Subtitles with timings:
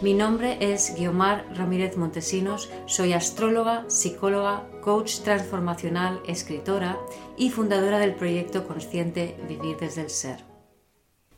[0.00, 6.96] Mi nombre es Guiomar Ramírez Montesinos, soy astróloga, psicóloga, coach transformacional, escritora
[7.36, 10.44] y fundadora del proyecto consciente Vivir desde el Ser.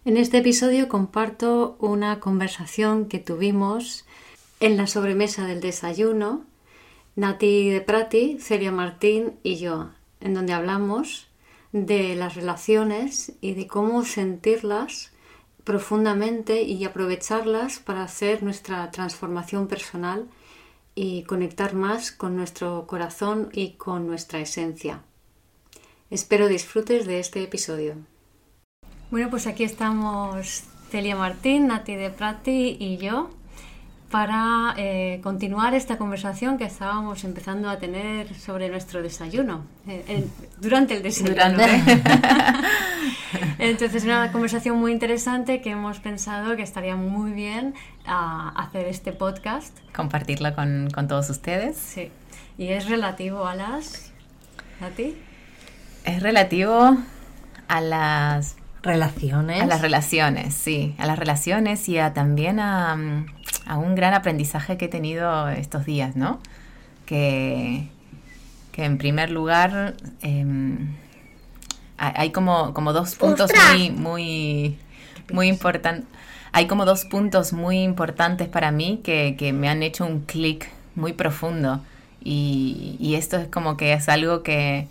[0.05, 4.05] En este episodio comparto una conversación que tuvimos
[4.61, 6.45] en la sobremesa del desayuno,
[7.17, 9.89] Nati de Prati, Celia Martín y yo,
[10.21, 11.29] en donde hablamos
[11.73, 15.10] de las relaciones y de cómo sentirlas
[15.65, 20.29] profundamente y aprovecharlas para hacer nuestra transformación personal
[20.95, 25.03] y conectar más con nuestro corazón y con nuestra esencia.
[26.11, 27.95] Espero disfrutes de este episodio.
[29.11, 33.31] Bueno, pues aquí estamos Celia Martín, Nati de Prati y yo
[34.11, 40.27] para eh, continuar esta conversación que estábamos empezando a tener sobre nuestro desayuno, eh,
[40.61, 41.37] durante el desayuno.
[43.59, 49.13] Entonces, una conversación muy interesante que hemos pensado que estaría muy bien ah, hacer este
[49.13, 49.79] podcast.
[49.95, 51.77] Compartirlo con, con, todos ustedes.
[51.77, 52.11] Sí.
[52.59, 54.11] Y es relativo a las...
[54.81, 55.17] ¿A ti?
[56.05, 56.97] Es relativo
[57.69, 59.61] a las Relaciones.
[59.61, 62.97] A las relaciones, sí, a las relaciones y a, también a,
[63.67, 66.41] a, un gran aprendizaje que he tenido estos días, ¿no?
[67.05, 67.89] Que,
[68.73, 70.97] que en primer lugar em,
[71.99, 74.79] hay como, como dos puntos muy, muy,
[75.31, 76.07] muy importantes.
[76.53, 80.71] Hay como dos puntos muy importantes para mí que, que me han hecho un clic
[80.95, 81.81] muy profundo.
[82.23, 84.89] Y, y esto es como que es algo que,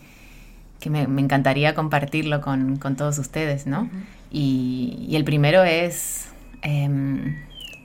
[0.79, 3.89] que me, encantaría compartirlo con, todos ustedes, ¿no?
[4.31, 6.27] y, el primero es
[6.61, 7.35] em,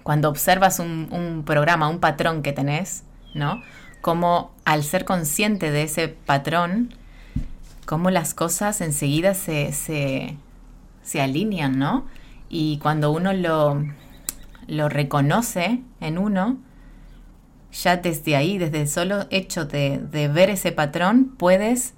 [0.03, 3.05] cuando observas un, programa, un patrón que tenés,
[3.35, 3.63] ¿no?
[4.03, 6.95] Como al ser consciente de ese patrón,
[7.87, 12.05] cómo las cosas enseguida se, se, alinean, ¿no?
[12.51, 13.83] Y cuando uno lo,
[14.69, 16.59] lo reconoce en uno,
[17.73, 21.95] ya desde ahí, desde el solo hecho de, de ver ese patrón, puedes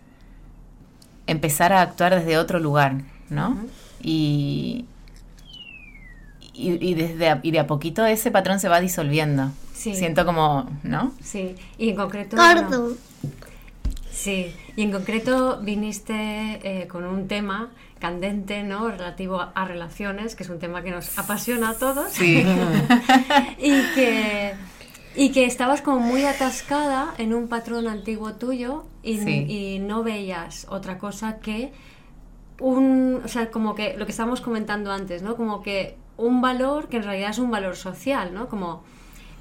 [1.26, 3.56] empezar a actuar desde otro lugar, ¿no?
[4.02, 4.84] y,
[6.54, 9.50] y, desde y de a poquito ese patrón se va disolviendo.
[9.74, 9.94] Sí.
[9.94, 11.12] Siento como, ¿no?
[11.22, 12.36] Sí, y en concreto...
[14.10, 16.14] sí, y en concreto viniste
[16.62, 18.88] eh, con un tema candente, ¿no?
[18.88, 22.12] Relativo a, relaciones, que es un tema que nos apasiona a todos.
[22.12, 22.44] Sí.
[23.58, 24.54] y que
[25.18, 30.98] y que estabas como muy atascada en un patrón antiguo tuyo y, no veías otra
[30.98, 31.72] cosa que
[32.60, 35.36] un, o sea, como que lo que estábamos comentando antes, ¿no?
[35.36, 38.48] Como que un valor que en realidad es un valor social, ¿no?
[38.48, 38.82] Como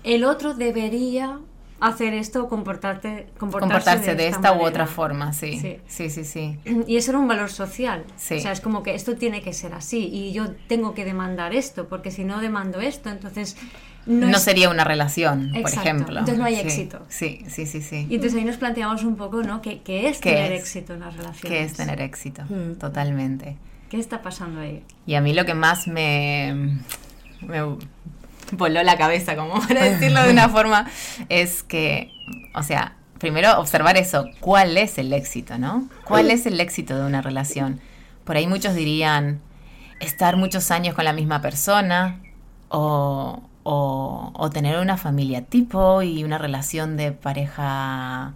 [0.04, 1.40] el otro debería
[1.80, 5.60] hacer esto o comportarte, comportarse, de, esta, u otra forma, sí.
[5.60, 6.10] sí.
[6.10, 8.06] Sí, sí, Y eso era un valor social.
[8.16, 11.54] O sea, es como que esto tiene que ser así y yo tengo que demandar
[11.54, 13.58] esto, porque si no demando esto, entonces
[14.06, 16.20] no, sería una relación, por ejemplo.
[16.20, 17.02] Entonces no hay éxito.
[17.10, 18.08] Sí, sí, sí, sí.
[18.10, 19.62] Y entonces ahí nos planteamos un poco, ¿no?
[19.62, 21.42] ¿Qué, es tener éxito en las relaciones?
[21.42, 22.44] ¿Qué es tener éxito?
[22.44, 22.76] Mm.
[22.76, 23.58] Totalmente.
[23.90, 24.84] ¿Qué está pasando ahí?
[25.06, 26.80] Y a mí lo que más me,
[27.42, 27.62] me
[28.52, 30.88] voló la cabeza, como para decirlo de una forma,
[31.30, 32.12] es que,
[32.54, 35.88] o sea, primero observar eso, ¿cuál es el éxito, no?
[36.04, 37.80] ¿Cuál es el éxito de una relación?
[38.24, 39.40] Por ahí muchos dirían
[40.00, 42.20] estar muchos años con la misma persona
[42.70, 48.36] o, o, tener una familia tipo y una relación de pareja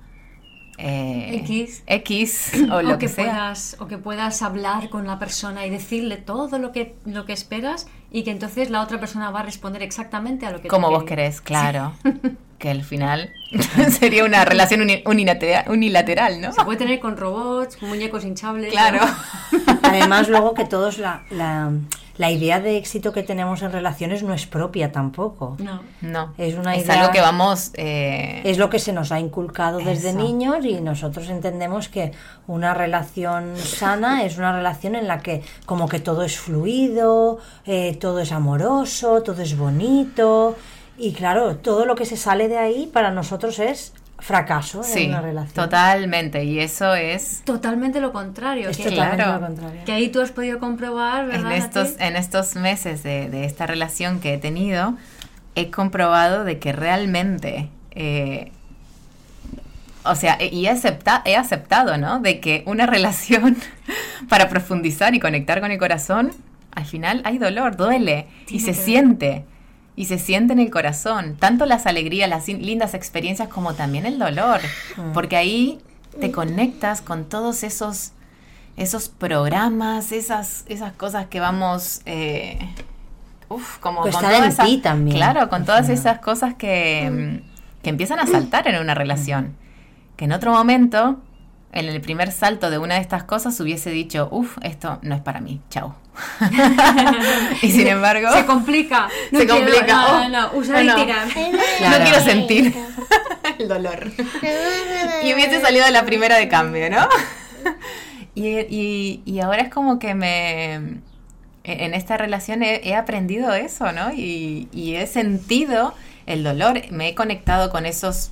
[0.80, 3.26] eh, X, X o lo que, sea.
[3.26, 7.34] Puedas, o que puedas hablar con la persona y decirle todo lo que, lo que
[7.34, 10.90] esperas y que entonces la otra persona va a responder exactamente a lo que Como
[10.90, 11.94] vos querés, claro.
[12.58, 13.32] que al final
[14.00, 16.54] sería una relación unilateral, ¿no?
[16.54, 18.72] Se puede tener con robots, muñecos hinchables.
[18.72, 19.00] Claro.
[19.84, 21.72] Además, luego que todos la, la,
[22.30, 25.56] idea de éxito que tenemos en relaciones no es propia tampoco.
[25.57, 25.81] No.
[26.01, 26.33] No.
[26.38, 27.71] Es una es algo que vamos.
[27.75, 32.12] Eh, es lo que se nos ha inculcado desde niños y nosotros entendemos que
[32.45, 37.95] una relación sana es una relación en la que, como que todo es fluido, eh,
[37.95, 40.57] todo es amoroso, todo es bonito.
[40.98, 45.21] Y claro, todo lo que se sale de ahí para nosotros es fracaso en una
[45.21, 45.54] relación.
[45.54, 48.69] Totalmente, y eso es totalmente lo contrario.
[48.69, 49.81] Es que, totalmente lo contrario.
[49.86, 51.51] Que ahí tú has podido comprobar, ¿verdad?
[51.51, 54.95] En estos, en estos meses de, esta relación que he tenido,
[55.56, 58.51] he comprobado de que realmente eh,
[60.04, 60.80] o sea, y he,
[61.25, 62.19] he aceptado, ¿no?
[62.19, 63.57] De que una relación
[64.27, 66.31] para profundizar y conectar con el corazón,
[66.72, 69.45] al final hay dolor, duele y se siente.
[70.00, 74.18] Y se siente en el corazón, tanto las alegrías, las lindas experiencias como también el
[74.18, 74.62] dolor,
[74.96, 75.12] mm.
[75.12, 75.80] porque ahí
[76.22, 78.13] te conectas con todos esos,
[78.78, 82.00] esos programas, esas, esas cosas que vamos...
[82.06, 82.57] Eh,
[83.50, 85.18] uf, como pues con ti también.
[85.18, 87.42] Claro, con todas esas cosas que,
[87.84, 89.57] que empiezan a saltar en una relación
[90.16, 91.22] que en otro momento,
[91.74, 95.22] en el primer salto de una de estas cosas, hubiese dicho, uff, esto no es
[95.22, 95.96] para mí, chao.
[97.62, 98.31] y sin embargo...
[98.33, 99.10] Se complica.
[99.31, 99.88] se complica.
[99.88, 101.27] No, no, no, usar y tirar.
[101.27, 102.75] No quiero sentir
[103.60, 104.12] el dolor.
[105.24, 107.07] y hubiese salido de la primera de cambio, ¿no?
[108.36, 111.00] y, y, ahora es como que me...
[111.63, 114.12] En esta relación he, aprendido eso, ¿no?
[114.12, 115.94] Y, y he sentido
[116.25, 118.31] el dolor, me he conectado con esos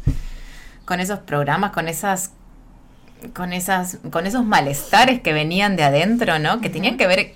[0.86, 2.32] con esos programas, con esas
[3.34, 6.62] con esas con esos malestares que venían de adentro, ¿no?
[6.62, 7.36] Que tenían que ver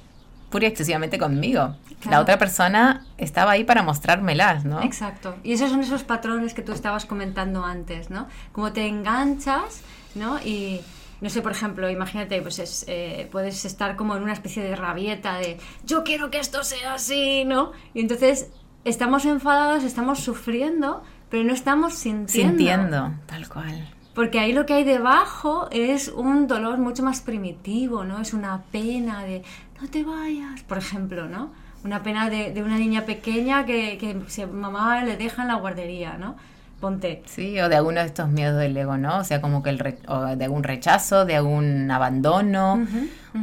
[0.51, 1.75] pura y exclusivamente conmigo.
[2.09, 4.81] La otra persona estaba ahí para mostrármelas, ¿no?
[4.83, 5.35] Exacto.
[5.43, 8.27] Y esos son esos patrones que tú estabas comentando antes, ¿no?
[8.51, 9.81] Como te enganchas,
[10.13, 10.39] ¿no?
[10.39, 10.81] Y
[11.21, 15.37] no sé, por ejemplo, imagínate, pues eh, puedes estar como en una especie de rabieta
[15.37, 17.71] de yo quiero que esto sea así, ¿no?
[17.93, 18.49] Y entonces
[18.83, 22.57] estamos enfadados, estamos sufriendo, pero no estamos sintiendo.
[22.57, 23.89] Sintiendo, tal cual.
[24.13, 28.19] Porque ahí lo que hay debajo es un dolor mucho más primitivo, ¿no?
[28.19, 29.43] Es una pena de
[29.81, 31.51] no te vayas, por ejemplo, ¿no?
[31.83, 35.55] Una pena de, de una niña pequeña que, que se, mamá le deja en la
[35.55, 36.35] guardería, ¿no?
[36.79, 37.21] Ponte.
[37.25, 39.19] Sí, o de alguno de estos miedos del ego, ¿no?
[39.19, 42.87] O sea, como que el o de algún rechazo, de algún abandono,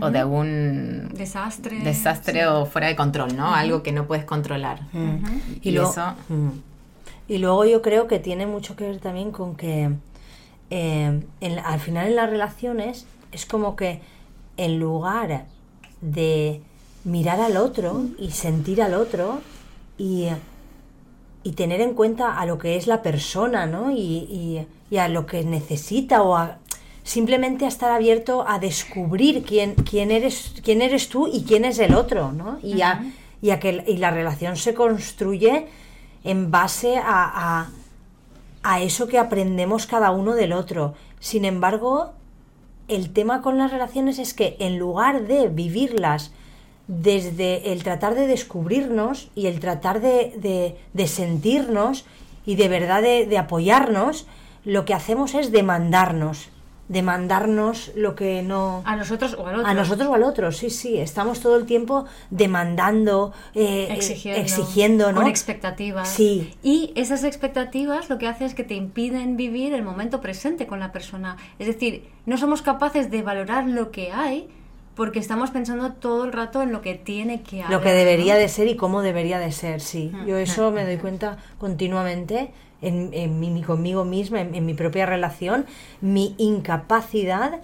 [0.01, 1.79] o de algún desastre.
[1.81, 3.55] Desastre o fuera de control, ¿no?
[3.55, 4.81] Algo que no puedes controlar.
[5.63, 6.15] Y, eso.
[7.29, 9.91] Y luego yo creo que tiene mucho que ver también con que
[10.71, 11.23] eh,
[11.65, 14.01] al final en las relaciones es como que
[14.57, 15.47] en lugar
[16.01, 16.61] de
[17.05, 19.41] mirar al otro y sentir al otro
[19.97, 20.29] y,
[21.57, 23.91] tener en cuenta a lo que es la persona, ¿no?
[23.91, 24.67] Y,
[24.99, 26.59] a lo que necesita o a
[27.05, 31.79] simplemente a estar abierto a descubrir quién, quién, eres, quién eres tú y quién es
[31.79, 32.59] el otro, ¿no?
[32.63, 33.03] Y, a,
[33.41, 35.69] y a que y la relación se construye
[36.23, 37.71] en base a,
[38.63, 40.95] a, eso que aprendemos cada uno del otro.
[41.21, 42.13] Sin embargo,
[42.89, 46.33] el tema con las relaciones es que en lugar de vivirlas
[46.87, 52.07] desde el tratar de descubrirnos y el tratar de, de, sentirnos
[52.47, 54.27] y de verdad de, de, apoyarnos,
[54.65, 56.49] lo que hacemos es demandarnos
[56.89, 58.83] demandarnos lo que no...
[58.85, 59.67] A nosotros o al otro.
[59.67, 60.99] A nosotros o al otro, sí, sí.
[60.99, 65.21] Estamos todo el tiempo demandando, eh, exigiendo, exigiendo, ¿no?
[65.21, 66.09] Con expectativas.
[66.09, 66.55] Sí.
[66.63, 70.81] Y esas expectativas lo que hace es que te impiden vivir el momento presente con
[70.81, 71.37] la persona.
[71.59, 74.49] Es decir, no somos capaces de valorar lo que hay
[74.99, 77.77] porque estamos pensando todo el rato en lo que tiene que haber.
[77.77, 80.11] Lo que debería de ser y cómo debería de ser, sí.
[80.27, 85.67] Yo eso me doy cuenta continuamente en, en conmigo misma, en, mi propia relación,
[86.01, 87.61] mi incapacidad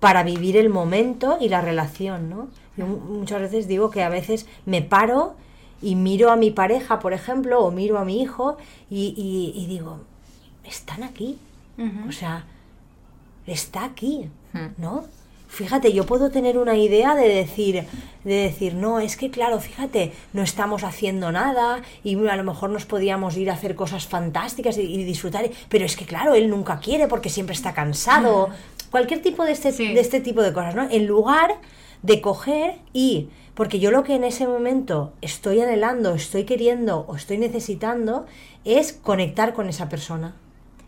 [0.00, 2.48] para vivir el momento y la relación, ¿no?
[2.76, 5.34] Yo muchas veces digo que a veces me paro
[5.82, 8.56] y miro a mi pareja, por ejemplo, o miro a mi hijo
[8.90, 9.14] y,
[9.56, 9.98] y, digo,
[10.64, 11.38] están aquí.
[12.08, 12.44] O sea,
[13.46, 14.28] está aquí,
[14.76, 15.04] ¿no?
[15.48, 17.84] Fíjate, yo puedo tener una idea de decir,
[18.22, 22.68] de decir, no, es que claro, fíjate, no estamos haciendo nada y a lo mejor
[22.70, 26.78] nos podíamos ir a hacer cosas fantásticas y, disfrutar, pero es que claro, él nunca
[26.80, 28.50] quiere porque siempre está cansado,
[28.90, 30.86] cualquier tipo de este, de este tipo de cosas, ¿no?
[30.90, 31.56] En lugar
[32.02, 37.16] de coger y, porque yo lo que en ese momento estoy anhelando, estoy queriendo o
[37.16, 38.26] estoy necesitando
[38.64, 40.36] es conectar con esa persona.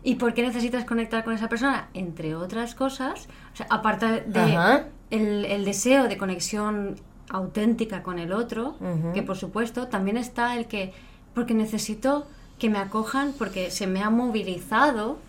[0.03, 1.89] ¿Y por qué necesitas conectar con esa persona?
[1.93, 6.95] Entre otras cosas, o sea, aparte de el, deseo de conexión
[7.29, 8.77] auténtica con el otro,
[9.13, 10.93] que por supuesto también está el que,
[11.33, 12.27] porque necesito
[12.57, 15.19] que me acojan, porque se me ha movilizado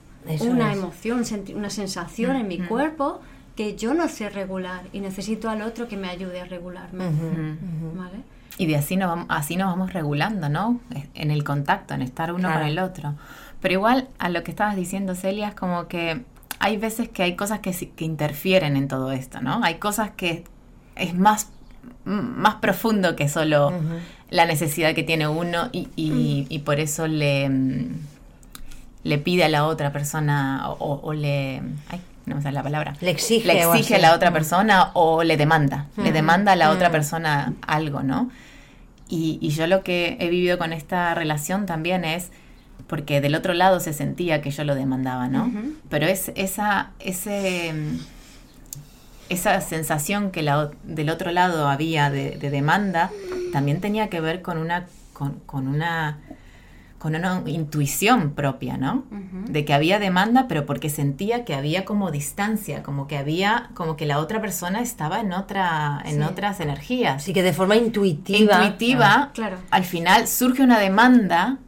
[0.41, 1.25] una emoción,
[1.55, 3.21] una sensación en mi cuerpo
[3.57, 7.05] que yo no sé regular y necesito al otro que me ayude a regularme.
[7.95, 8.21] ¿Vale?
[8.59, 10.81] Y de así nos, así nos vamos regulando, ¿no?
[11.14, 13.14] En el contacto, en estar uno con el otro.
[13.62, 16.23] Pero igual a lo que estabas diciendo, Celia, es como que
[16.59, 19.62] hay veces que hay cosas que, que interfieren en todo esto, ¿no?
[19.62, 20.45] Hay cosas que
[20.97, 21.49] es más,
[22.04, 23.73] más profundo que solo
[24.31, 27.49] la necesidad que tiene uno y, y, por eso le,
[29.04, 31.62] le pide a la otra persona o, le...
[31.88, 32.95] Ay, no me sale la palabra.
[33.00, 33.47] Le exige.
[33.47, 35.87] Le exige a la otra persona o le demanda.
[35.97, 38.31] Le demanda a la otra persona algo, ¿no?
[39.09, 42.31] Y, y yo lo que he vivido con esta relación también es
[42.87, 45.51] porque del otro lado se sentía que yo lo demandaba, ¿no?
[45.89, 47.73] Pero es esa, ese,
[49.29, 53.11] esa sensación que la, del otro lado había de, demanda
[53.53, 56.19] también tenía que ver con una, con, con una
[57.03, 59.03] con una intuición propia, ¿no?
[59.49, 63.97] De que había demanda, pero porque sentía que había como distancia, como que había, como
[63.97, 67.17] que la otra persona estaba en otra, en otras energías.
[67.17, 68.65] Así que de forma intuitiva.
[68.65, 69.57] Intuitiva, claro.
[69.73, 71.59] al final surge una demanda.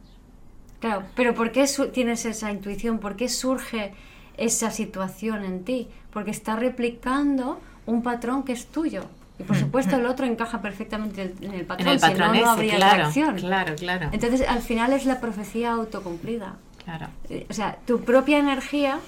[0.85, 2.99] Claro, pero ¿por qué tienes esa intuición?
[2.99, 3.93] ¿Por qué surge
[4.37, 5.87] esa situación en ti?
[6.11, 9.05] Porque está replicando un patrón que es tuyo.
[9.39, 12.45] Y por supuesto el otro encaja perfectamente en el patrón, en el patrón si no,
[12.45, 13.35] no habría claro, reacción.
[13.37, 14.09] Claro, claro.
[14.11, 16.53] Entonces al final es la profecía autocumplida.
[16.83, 17.07] Claro.
[17.31, 18.99] Eh, o sea, tu propia energía,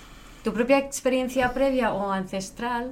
[0.43, 2.91] tu propia experiencia previa o ancestral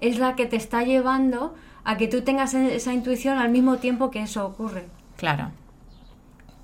[0.00, 3.76] es la que te está llevando a que tú tengas e-, esa intuición al mismo
[3.76, 4.86] tiempo que eso ocurre.
[5.16, 5.52] Claro.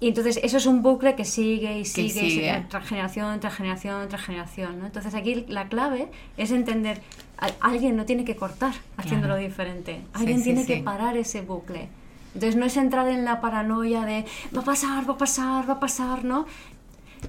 [0.01, 2.67] Y entonces eso es un bucle que sigue y sigue, sigue.
[2.71, 4.79] tras generación, tras generación, tras generación.
[4.79, 4.87] ¿no?
[4.87, 7.03] Entonces aquí la clave es entender
[7.61, 10.03] alguien no tiene que cortar haciéndolo diferente.
[10.13, 11.89] Alguien tiene que parar ese bucle.
[12.35, 15.75] Entonces no es entrar en la paranoia de va a pasar, va a pasar, va
[15.75, 16.47] a pasar, ¿no?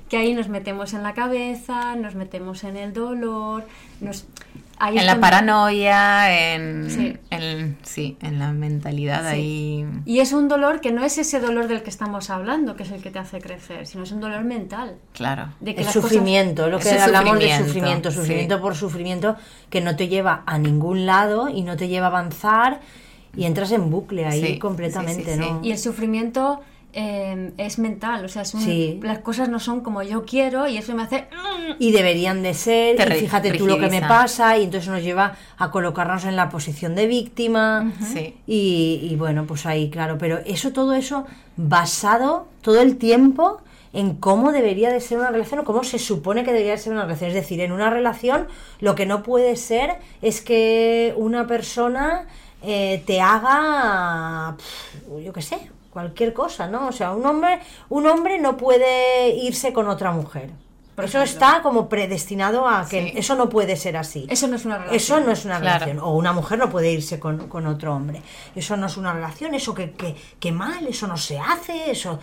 [0.10, 3.66] Que ahí nos metemos en la cabeza, nos metemos en el dolor,
[4.00, 4.26] nos
[4.90, 7.18] en la paranoia, en, sí.
[7.30, 9.86] En, sí, en la mentalidad ahí.
[10.06, 12.92] Y es un dolor que no es ese dolor del que estamos hablando, que es
[12.92, 14.98] el que te hace crecer, sino es un dolor mental.
[15.14, 15.50] Claro.
[15.60, 19.36] De que el sufrimiento, lo que hablamos de sufrimiento, sufrimiento por sufrimiento
[19.70, 22.82] que no te lleva a ningún lado y no te lleva a avanzar
[23.36, 25.62] y entras en bucle ahí completamente, ¿no?
[25.64, 26.62] Y el sufrimiento
[26.94, 28.44] Em, es mental, o sea,
[29.02, 31.28] las cosas no son como yo quiero y eso me hace...
[31.80, 35.38] Y deberían de ser, y fíjate tú lo que me pasa, y entonces nos lleva
[35.58, 37.94] a colocarnos en la posición de víctima,
[38.46, 43.62] y, bueno, pues ahí, claro, pero eso, todo eso basado todo el tiempo
[43.94, 46.94] en cómo debería de ser una relación o cómo se supone que debería de ser
[46.94, 47.30] una relación.
[47.30, 48.48] Es decir, en una relación
[48.80, 52.26] lo que no puede ser es que una persona
[52.64, 54.56] eh, te haga,
[55.24, 56.88] yo qué sé, cualquier cosa, ¿no?
[56.88, 60.50] O sea, un hombre, un hombre no puede irse con otra mujer.
[60.96, 64.28] Por eso está como predestinado a que eso no puede ser así.
[64.30, 64.96] Eso no es una relación.
[64.96, 66.00] Eso no es una relación.
[66.00, 68.22] O una mujer no puede irse con, otro hombre.
[68.56, 69.94] Eso no es una relación, eso que,
[70.40, 72.20] que, mal, eso no se hace, eso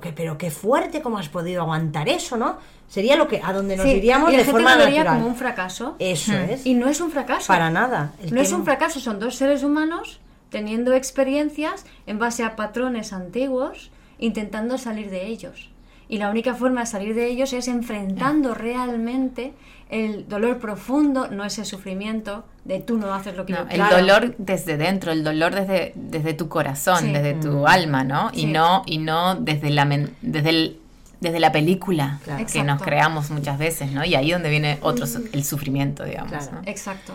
[0.00, 2.58] que, pero qué fuerte, cómo has podido aguantar eso, ¿no?
[2.86, 5.06] Sería lo que a donde nos iríamos de forma lo natural.
[5.06, 5.96] como un fracaso.
[5.98, 6.50] Eso hmm.
[6.50, 6.66] es.
[6.66, 7.48] Y no es un fracaso.
[7.48, 8.12] Para nada.
[8.30, 10.20] no es un fracaso, son dos seres humanos
[10.52, 15.70] teniendo experiencias en base a patrones antiguos, intentando salir de ellos.
[16.08, 19.54] Y la única forma de salir de ellos es enfrentando realmente
[19.88, 23.84] el dolor profundo, no ese sufrimiento de tú no haces lo que yo quiero.
[23.84, 27.66] El dolor desde dentro, el dolor desde, desde tu corazón, desde tu mm.
[27.66, 28.30] alma, ¿no?
[28.34, 29.86] Y no y no desde la
[30.20, 30.80] desde el,
[31.20, 32.20] desde la película
[32.52, 34.04] que nos creamos muchas veces, ¿no?
[34.04, 35.28] Y ahí donde viene otro mm.
[35.32, 36.50] el sufrimiento, digamos.
[36.66, 37.14] Exacto.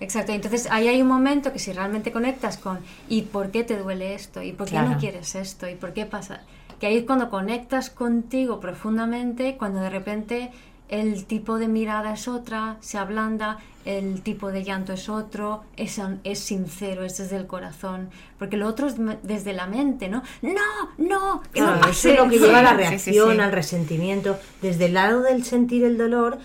[0.00, 2.78] Exacto, entonces ahí hay un momento que si realmente conectas con
[3.08, 4.42] ¿y por qué te duele esto?
[4.42, 5.68] ¿y por qué no quieres esto?
[5.68, 6.42] ¿y por qué pasa?
[6.78, 10.52] Que ahí es cuando conectas contigo profundamente, cuando de repente
[10.88, 16.00] el tipo de mirada es otra, se ablanda, el tipo de llanto es otro, es,
[16.24, 20.22] es sincero, es desde el corazón, porque lo otro es desde la mente, ¿no?
[20.42, 20.52] No,
[20.96, 24.38] no, que no Eso es lo que lleva a la reacción, al resentimiento.
[24.62, 26.38] Desde el lado del sentir el dolor,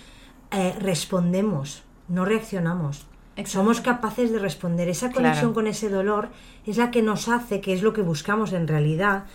[0.51, 3.07] eh, respondemos, no reaccionamos.
[3.45, 4.89] Somos capaces de responder.
[4.89, 6.29] Esa conexión con ese dolor
[6.65, 9.25] es la que nos hace, que es lo que buscamos en realidad,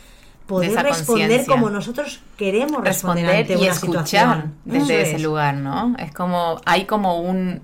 [0.47, 5.95] poder responder como nosotros queremos responder, ante y escuchar desde ese lugar, ¿no?
[5.99, 7.61] Es como hay como un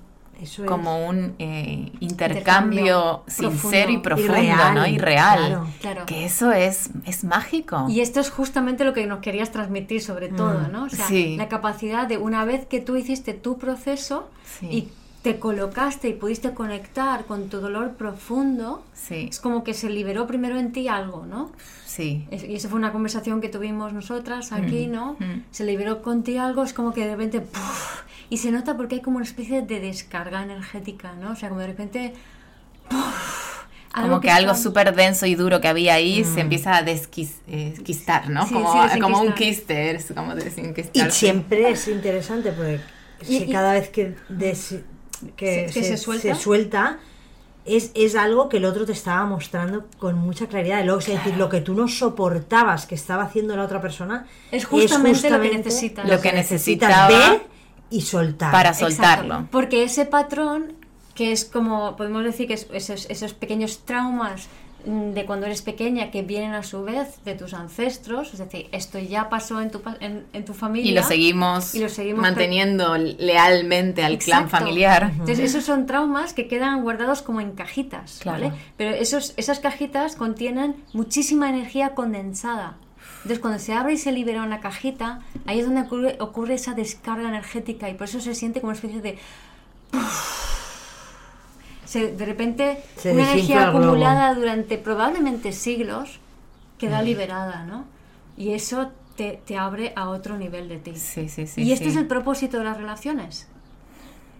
[0.66, 4.86] como un eh, intercambio, sincero y profundo, y real, ¿no?
[4.86, 5.66] Y real.
[5.80, 7.86] Claro, Que eso es, es mágico.
[7.88, 10.72] Y esto es justamente lo que nos querías transmitir sobre todo, mm.
[10.72, 10.84] ¿no?
[10.84, 14.28] O sea, la capacidad de una vez que tú hiciste tu proceso
[14.60, 14.88] y
[15.24, 19.28] te colocaste y pudiste conectar con tu dolor profundo, sí.
[19.30, 21.50] es como que se liberó primero en ti algo, ¿no?
[21.86, 22.28] Sí.
[22.30, 25.16] Y esa fue una conversación que tuvimos nosotras aquí, mm, ¿no?
[25.18, 25.44] Mm.
[25.50, 27.42] Se liberó con ti algo, es como que de repente...
[28.28, 31.32] y se nota porque hay como una especie de descarga energética, ¿no?
[31.32, 32.12] O sea, como de repente...
[33.94, 36.38] como que, algo súper denso y duro que había ahí se mm.
[36.40, 38.46] empieza a desquistar, ¿no?
[38.46, 40.34] como, un quiste, como
[40.92, 44.16] Y siempre es interesante porque cada vez que
[45.36, 46.98] que, se, suelta,
[47.64, 50.86] es, es, algo que el otro te estaba mostrando con mucha claridad.
[50.98, 55.30] Es decir, lo que tú no soportabas que estaba haciendo la otra persona es justamente,
[55.30, 56.08] lo que necesitas.
[56.08, 57.42] Lo que necesitas ver
[57.90, 58.52] y soltar.
[58.52, 59.48] Para soltarlo.
[59.50, 60.74] Porque ese patrón,
[61.14, 64.48] que es como, podemos decir que esos, esos pequeños traumas
[64.86, 68.98] de cuando eres pequeña que vienen a su vez de tus ancestros, es decir, esto
[68.98, 70.90] ya pasó en tu, en, en tu familia.
[70.90, 75.10] Y lo seguimos, y lo seguimos manteniendo lealmente al clan familiar.
[75.12, 78.52] Entonces, esos son traumas que quedan guardados como en cajitas, ¿vale?
[78.76, 82.76] Pero esos, esas cajitas contienen muchísima energía condensada.
[83.18, 86.74] Entonces, cuando se abre y se libera una cajita, ahí es donde ocurre, ocurre esa
[86.74, 89.18] descarga energética y por eso se siente como una especie de
[91.92, 96.20] de repente una energía acumulada durante probablemente siglos
[96.78, 97.84] queda liberada, ¿no?
[98.36, 100.96] Y eso te, abre a otro nivel de ti.
[100.96, 101.62] Sí, sí, sí.
[101.62, 103.48] Y este es el propósito de las relaciones.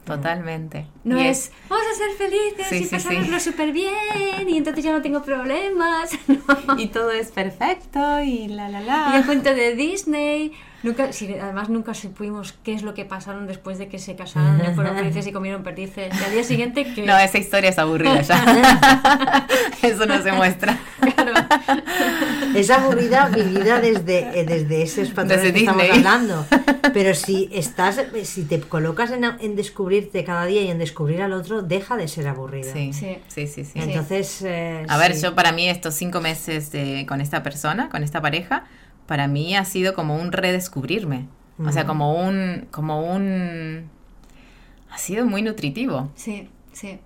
[0.05, 0.87] Totalmente.
[1.03, 5.23] No es, vamos a ser felices y pasárnoslo súper bien y entonces ya no tengo
[5.23, 6.11] problemas.
[6.77, 9.13] Y todo es perfecto y la la la.
[9.15, 10.53] Y el cuento de Disney.
[10.85, 11.09] Nunca,
[11.41, 15.27] además nunca supimos qué es lo que pasaron después de que se casaron, fueron felices
[15.27, 16.13] y comieron perdices.
[16.15, 17.07] Y al día siguiente que...
[17.07, 19.47] No, esa historia es aburrida ya.
[19.83, 20.79] Eso no se muestra.
[21.01, 21.33] Claro.
[22.55, 26.47] Es aburrida vivida desde, eh, desde esos patrones que estamos hablando.
[26.93, 31.63] Pero si estás, si te colocas en, descubrirte cada día y en descubrir al otro,
[31.63, 32.75] deja de ser aburrida.
[32.75, 33.47] Sí, sí, sí.
[33.47, 34.43] sí, Entonces...
[34.43, 38.21] Eh, A ver, yo para mí estos cinco meses de, con esta persona, con esta
[38.21, 38.65] pareja
[39.07, 41.27] para mí ha sido como un redescubrirme.
[41.65, 43.89] O sea, como un, como un...
[44.91, 46.11] Ha sido muy nutritivo.
[46.17, 46.99] Sí, sí.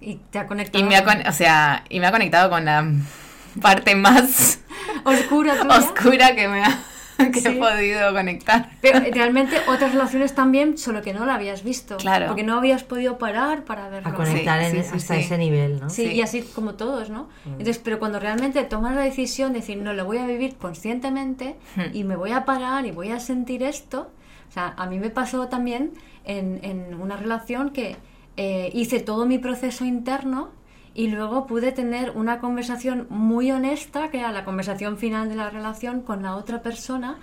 [0.00, 0.84] Y te ha conectado.
[0.84, 2.90] Y me ha, o sea, y me ha conectado con la
[3.62, 4.60] parte más
[5.04, 6.78] oscura, oscura que me ha
[7.32, 8.70] que he podido conectar.
[8.80, 11.96] Pero realmente otras relaciones también, solo que no la habías visto.
[11.96, 12.28] Claro.
[12.28, 14.08] Porque no habías podido parar para verlo.
[14.08, 15.90] A conectar hasta ese nivel, ¿no?
[15.90, 17.24] Sí, y así como todos, ¿no?
[17.44, 17.50] Mm.
[17.52, 21.56] Entonces, pero cuando realmente tomas la decisión de decir, no, lo voy a vivir conscientemente
[21.76, 21.94] hmm.
[21.96, 24.10] y me voy a parar y voy a sentir esto.
[24.48, 25.92] O sea, a mí me pasó también
[26.24, 27.96] en, en una relación que
[28.36, 30.50] eh, hice todo mi proceso interno
[30.98, 35.48] y luego pude tener una conversación muy honesta, que era la conversación final de la
[35.48, 37.18] relación con la otra persona,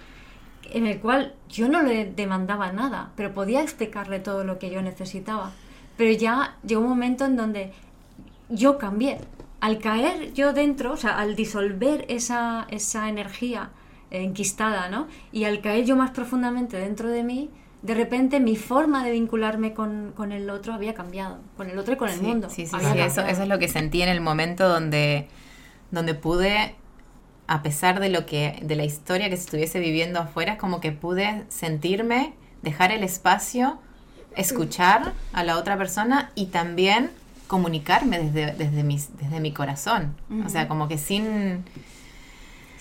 [0.72, 4.82] en el cual yo no le demandaba nada, pero podía explicarle todo lo que yo
[4.82, 5.51] necesitaba.
[5.98, 7.73] Pero ya llegó un momento en donde
[8.47, 9.17] yo cambié.
[9.60, 13.71] Al caer yo dentro, o sea, al disolver esa, esa energía
[14.10, 15.08] enquistada, ¿no?
[15.34, 17.49] Y al caer yo más profundamente dentro de mí,
[17.86, 21.98] de repente mi forma de vincularme con, el otro había cambiado, con el otro y
[21.98, 22.50] con el mundo.
[22.50, 25.28] Sí, sí, sí, eso, eso, es lo que sentí en el momento donde,
[25.91, 26.74] donde pude,
[27.45, 30.93] a pesar de lo que, de la historia que se estuviese viviendo afuera, como que
[30.93, 33.78] pude sentirme, dejar el espacio,
[34.36, 37.12] escuchar a la otra persona y también
[37.45, 40.15] comunicarme desde, desde, mis, desde mi corazón.
[40.43, 41.63] O sea, como que sin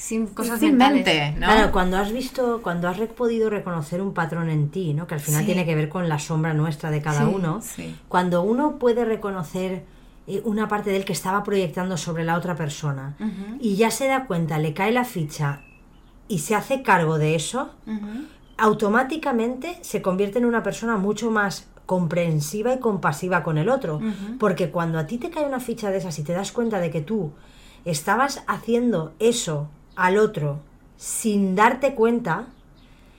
[0.05, 1.47] sin cosas sin mente, ¿no?
[1.47, 5.07] Claro, cuando has visto, cuando has podido reconocer un patrón en ti, ¿no?
[5.07, 7.63] Que al final tiene que ver con la sombra nuestra de cada uno.
[8.09, 9.85] Cuando uno puede reconocer
[10.27, 13.17] eh, una parte de él que estaba proyectando sobre la otra persona
[13.59, 15.63] y ya se da cuenta, le cae la ficha
[16.29, 17.71] y se hace cargo de eso,
[18.59, 24.03] automáticamente se convierte en una persona mucho más comprensiva y compasiva con el otro.
[24.39, 26.91] Porque cuando a ti te cae una ficha de esas y te das cuenta de
[26.91, 27.33] que tú
[27.87, 30.61] estabas haciendo eso al otro
[30.97, 32.47] sin darte cuenta,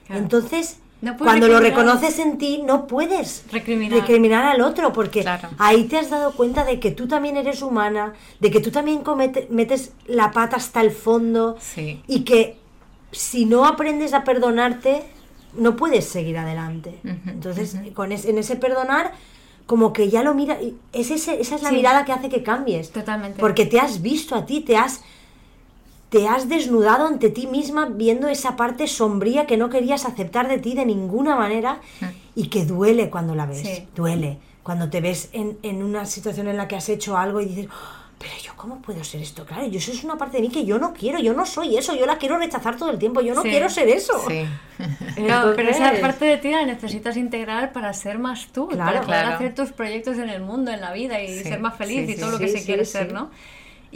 [0.08, 0.78] entonces
[1.18, 5.24] cuando lo reconoces en ti no puedes recriminar, al otro porque
[5.58, 9.02] ahí te has dado cuenta de que tú también eres humana, de que tú también
[9.50, 11.56] metes la pata hasta el fondo
[12.06, 12.58] y que
[13.12, 15.04] si no aprendes a perdonarte
[15.54, 16.98] no puedes seguir adelante.
[17.26, 19.12] Entonces, con en ese perdonar
[19.66, 20.58] como que ya lo mira,
[20.92, 22.92] es ese, esa es la mirada que hace que cambies.
[22.92, 23.40] Totalmente.
[23.40, 25.02] Porque te has visto a ti, te has
[26.16, 30.56] te has desnudado ante ti misma viendo esa parte sombría que no querías aceptar de
[30.56, 31.80] ti de ninguna manera
[32.34, 34.38] y que duele cuando la ves, duele.
[34.62, 37.66] Cuando te ves en, en, una situación en la que has hecho algo y dices,
[37.66, 40.48] oh, pero yo cómo puedo ser esto, claro, yo eso es una parte de mí
[40.48, 43.20] que yo no quiero, yo no soy eso, yo la quiero rechazar todo el tiempo,
[43.20, 44.14] yo no quiero ser eso.
[44.26, 44.46] Sí.
[45.16, 49.54] pero esa parte de ti la necesitas integrar para ser más tú, para poder hacer
[49.54, 52.38] tus proyectos en el mundo, en la vida y ser más feliz y todo lo
[52.38, 53.30] que se quiere ser, ¿no?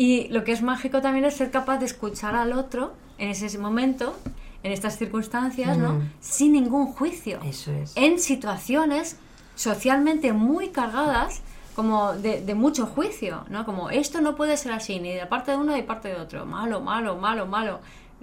[0.00, 3.58] Y lo que es mágico también es ser capaz de escuchar al otro en ese
[3.58, 4.16] momento,
[4.62, 6.00] en estas circunstancias, ¿no?
[6.20, 7.38] Sin ningún juicio.
[7.44, 7.92] Eso es.
[7.96, 9.18] En situaciones
[9.56, 11.42] socialmente muy cargadas
[11.76, 13.66] como de, mucho juicio, ¿no?
[13.66, 16.16] Como esto no puede ser así, ni de parte de uno ni de parte de
[16.16, 16.46] otro.
[16.46, 17.80] Malo, malo, malo, malo.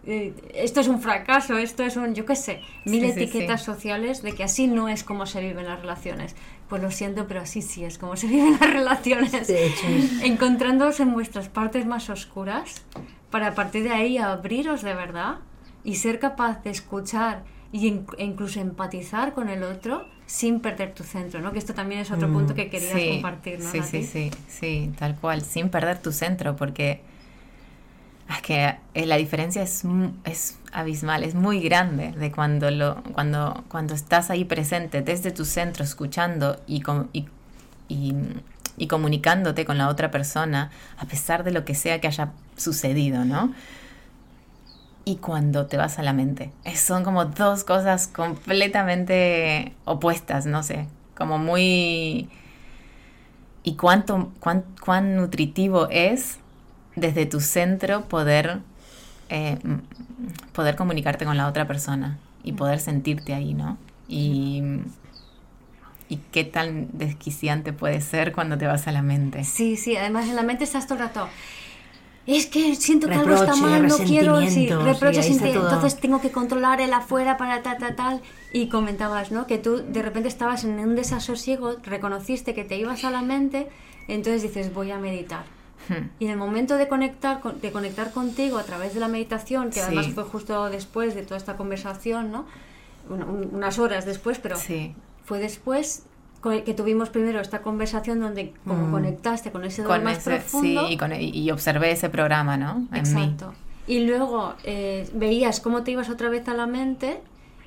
[0.10, 4.32] Eh, esto es un fracaso, esto es un, yo qué sé, mil etiquetas sociales de
[4.32, 6.34] que así no es como se viven las relaciones.
[6.70, 9.52] Pues lo siento, pero así sí es como se viven las relaciones.
[10.24, 12.86] Encontrándoos en vuestras partes más oscuras
[13.30, 15.40] para a partir de ahí abriros de verdad
[15.84, 17.44] y ser capaz de escuchar
[17.74, 21.52] y e incluso empatizar con el otro sin perder tu centro, ¿no?
[21.52, 23.70] Que esto también es otro punto que querías compartir, ¿no?
[23.70, 27.02] Sí, sí, sí, sí, tal cual, sin perder tu centro, porque
[28.30, 29.84] Es que eh, la diferencia es,
[30.26, 35.46] es abismal, es muy grande de cuando, lo, cuando, cuando estás ahí presente desde tu
[35.46, 38.16] centro, escuchando y, y,
[38.78, 43.24] y, comunicándote con la otra persona, a pesar de lo que sea que haya sucedido,
[43.24, 43.54] ¿no?
[45.06, 46.52] Y cuando te vas a la mente.
[46.76, 52.30] Son como dos cosas completamente opuestas, no sé, como muy...
[53.64, 56.40] Y cuánto, cuán, cuán nutritivo es
[56.98, 58.60] desde tu centro poder,
[59.30, 59.58] eh,
[60.52, 63.78] poder comunicarte con la otra persona y poder sentirte ahí, ¿no?
[64.10, 64.64] Y,
[66.10, 69.44] y qué tan desquiciante puede ser cuando te vas a la mente.
[69.44, 71.30] Sí, sí, además en la mente estás todo el rato.
[72.26, 76.82] Es que siento que algo está mal, no quiero, sí, reproches, entonces tengo que controlar
[76.82, 78.22] el afuera para tal, tal, tal.
[78.52, 79.48] Y comentabas, ¿no?
[79.48, 83.70] Que tú de repente estabas en un desasosiego, reconociste que te ibas a la mente,
[84.10, 85.57] entonces dices, voy a meditar
[86.20, 89.82] y en el momento de conectar, de conectar contigo a través de la meditación, que
[89.82, 92.46] además fue justo después de toda esta conversación, ¿no?
[93.10, 94.58] unas horas después, pero
[95.24, 96.04] fue después
[96.66, 98.92] que tuvimos primero esta conversación donde como mm.
[98.92, 100.88] conectaste con ese dolor más profundo.
[100.88, 102.88] Sí, y, observé ese programa, ¿no?
[102.94, 103.54] Exacto.
[103.86, 107.22] Y luego eh, veías cómo te ibas otra vez a la mente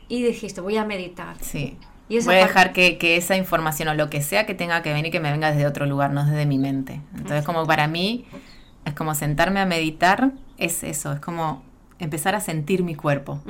[0.09, 1.37] y dijiste, voy a meditar.
[1.41, 1.77] Sí.
[2.25, 5.21] Voy a dejar que, esa información o lo que sea que tenga que venir, que
[5.21, 7.01] me venga desde otro lugar, no desde mi mente.
[7.15, 8.27] Entonces, como para mí,
[8.85, 11.63] es como sentarme a meditar, es eso, es como
[11.99, 13.41] empezar a sentir mi cuerpo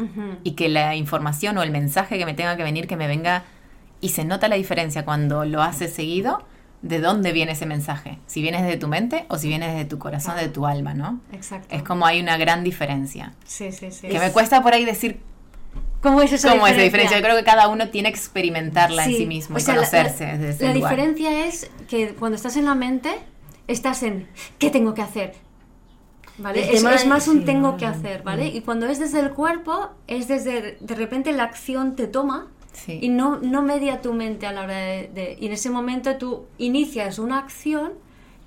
[0.43, 3.45] y que la información o el mensaje que me tenga que venir, que me venga
[4.01, 6.45] y se nota la diferencia cuando lo haces seguido,
[6.83, 9.99] de dónde viene ese mensaje, si viene desde tu mente o si viene desde tu
[9.99, 11.21] corazón, de tu alma, ¿no?
[11.33, 11.75] Exacto.
[11.75, 13.35] Es como hay una gran diferencia.
[13.45, 14.09] Sí, sí, sí.
[14.09, 15.21] Que me cuesta por ahí decir
[16.03, 17.19] ¿Cómo es esa diferencia?
[17.19, 20.51] Yo creo que cada uno tiene que experimentarla en sí mismo y conocerse la, desde
[20.51, 23.11] ese La diferencia es que cuando estás en la mente,
[23.67, 25.35] estás en ¿qué tengo que hacer?
[26.39, 26.75] ¿Vale?
[26.75, 28.47] Es, más un tengo que hacer, ¿vale?
[28.47, 32.49] Y cuando es desde el cuerpo, es desde de repente la acción te toma
[32.87, 36.17] y no, no media tu mente a la hora de, de, Y en ese momento
[36.17, 37.93] tú inicias una acción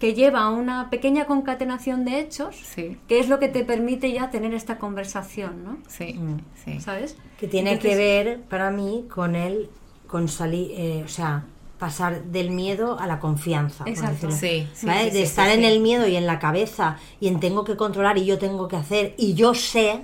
[0.04, 4.30] que lleva a una pequeña concatenación de hechos, que es lo que te permite ya
[4.30, 5.78] tener esta conversación, ¿no?
[5.88, 6.40] Sí, mm.
[6.62, 6.82] sí.
[6.82, 7.16] ¿Sabes?
[7.40, 9.70] Que tiene que ver para mí con el,
[10.06, 11.46] con salir, eh, o sea,
[11.80, 13.86] pasar del miedo a la confianza.
[13.88, 14.30] Exacto.
[14.30, 18.18] Sí, de estar en el miedo y en la cabeza y en tengo que controlar
[18.18, 20.02] y yo tengo que hacer y yo sé,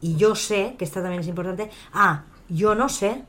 [0.00, 3.22] y yo sé, que esto también es importante, ah, yo no sé,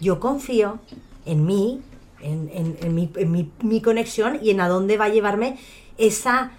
[0.00, 0.80] yo confío
[1.26, 1.80] en mí,
[2.24, 3.10] en, mi,
[3.62, 5.58] mi, conexión y en a dónde va a llevarme
[5.98, 6.52] esa,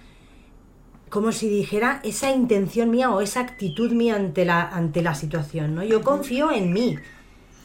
[1.10, 5.74] como si dijera, esa intención mía o esa actitud mía ante la, ante la situación,
[5.74, 5.82] ¿no?
[5.82, 6.96] Yo confío en mí,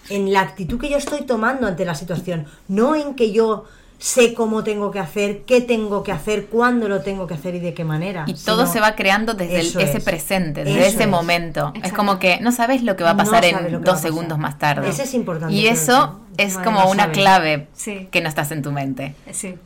[0.10, 3.66] en la actitud que yo estoy tomando ante la situación, no en que yo
[4.02, 7.60] sé cómo tengo que hacer, qué tengo que hacer, cuándo lo tengo que hacer y
[7.60, 8.26] de qué manera.
[8.28, 11.72] Y todo se va creando desde ese presente, desde ese momento.
[11.84, 14.90] Es como que no sabes lo que va a pasar en dos segundos más tarde.
[14.90, 15.54] Eso es importante.
[15.54, 17.68] Y eso es como una clave
[18.10, 19.14] que no estás en tu mente.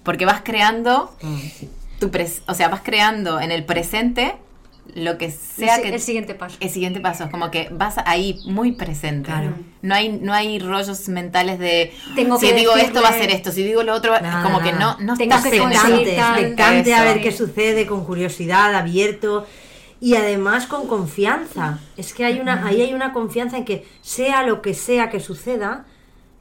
[0.04, 1.40] Porque vas creando, mm.
[2.00, 2.12] tu
[2.48, 4.36] o sea, vas creando en el presente
[4.94, 6.58] lo que sea que el siguiente paso.
[6.60, 9.32] el siguiente paso es como que vas ahí muy presente.
[9.82, 13.52] No hay no hay rollos mentales de tengo si digo esto va a ser esto
[13.52, 17.86] si digo lo otro como que no no tengo estás expectante a ver qué sucede
[17.86, 19.46] con curiosidad abierto
[20.00, 21.80] y además con confianza.
[21.98, 25.20] Es que hay una ahí hay una confianza en que sea lo que sea que
[25.20, 25.86] suceda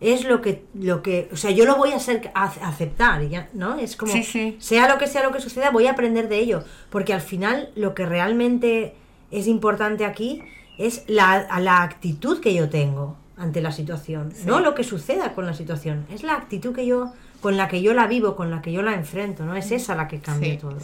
[0.04, 3.48] es lo que, lo que, o sea, yo lo voy a, ser, aceptar, ¿ya?
[3.54, 3.78] ¿no?
[3.78, 4.12] Es como,
[4.58, 7.70] sea lo que sea lo que suceda, voy a aprender de ello, porque al final
[7.74, 8.94] lo que realmente
[9.30, 10.42] es importante aquí
[10.76, 15.46] es la, la actitud que yo tengo ante la situación, no lo que suceda con
[15.46, 18.60] la situación, es la actitud que yo, con la que yo la vivo, con la
[18.60, 19.56] que yo la enfrento, ¿no?
[19.56, 20.76] Es esa la que cambia todo.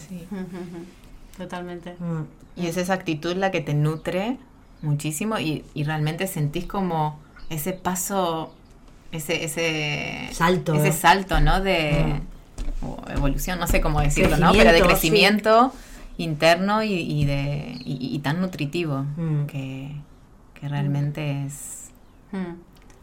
[1.37, 1.95] Totalmente.
[1.99, 2.23] Mm.
[2.57, 4.39] Y es esa actitud la que te nutre
[4.81, 8.55] muchísimo y, y realmente sentís como ese paso
[9.13, 11.61] ese, ese salto, ese salto, ¿no?
[11.61, 12.21] De
[12.83, 13.13] ah.
[13.13, 14.53] evolución, no sé cómo decirlo, ¿no?
[14.53, 15.73] Pero de crecimiento
[16.17, 19.47] interno y, de y, tan nutritivo mm.
[19.47, 19.91] que,
[20.63, 21.91] realmente es
[22.33, 22.53] mm.